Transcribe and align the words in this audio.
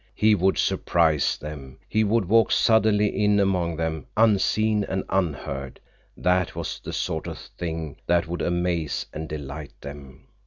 He 0.15 0.33
would 0.33 0.57
surprise 0.57 1.37
them! 1.37 1.77
He 1.87 2.03
would 2.03 2.25
walk 2.27 2.51
suddenly 2.51 3.23
in 3.23 3.39
among 3.39 3.75
them, 3.75 4.07
unseen 4.17 4.83
and 4.85 5.03
unheard. 5.09 5.79
That 6.17 6.55
was 6.55 6.79
the 6.79 6.91
sort 6.91 7.27
of 7.27 7.37
thing 7.37 7.97
that 8.07 8.27
would 8.27 8.41
amaze 8.41 9.05
and 9.13 9.29
delight 9.29 9.73
them. 9.81 10.25